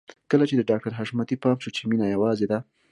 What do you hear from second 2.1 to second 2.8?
يوازې ده.